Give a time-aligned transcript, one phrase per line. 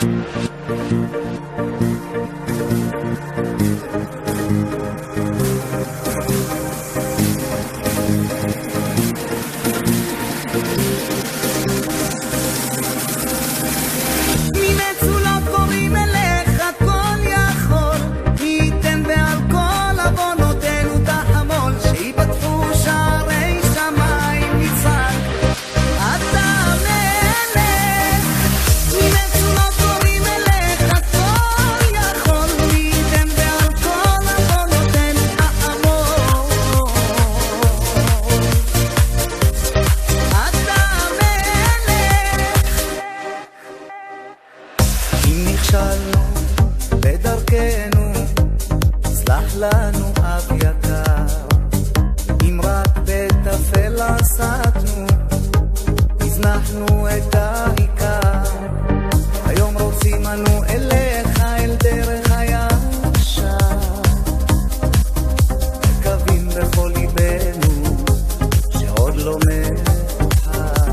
[0.00, 0.92] Thank
[3.38, 3.47] you.
[49.60, 51.26] לנו אב יקר,
[52.42, 55.06] אם רק בטפל עסקנו,
[56.20, 58.42] הזנחנו את העיקר.
[59.46, 63.56] היום רוצים אנו אליך, אל דרך הישר.
[65.98, 67.96] מקווים בכל ליבנו,
[68.78, 70.92] שעוד לא מאוחר.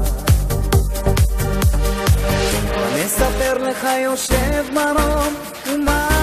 [2.95, 5.33] נספר לך יושב מרום,
[5.67, 6.14] ומה...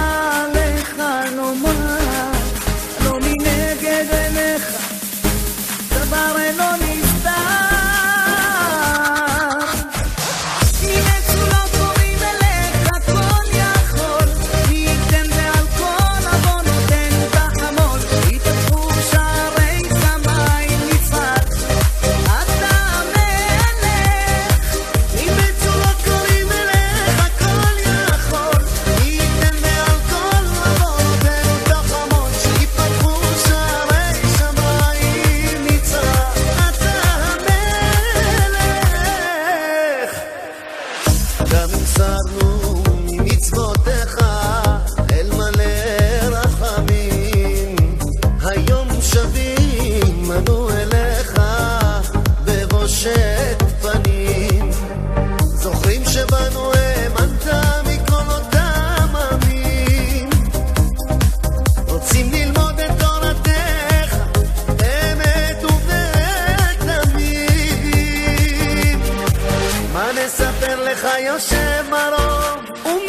[42.02, 44.18] נעצרנו ממצוותיך
[45.12, 47.76] אל מלא רחמים.
[48.44, 49.41] היום שבים
[71.02, 73.01] Chayo Shemarón.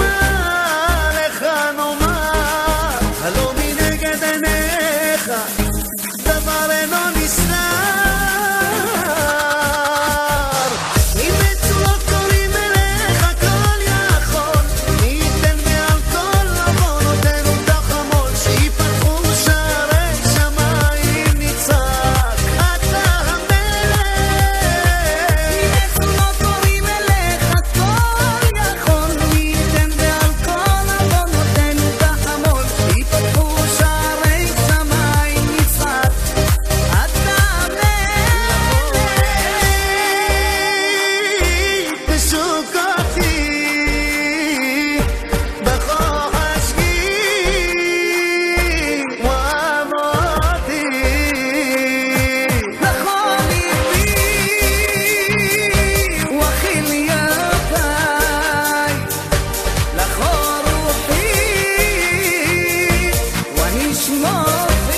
[64.03, 64.92] Small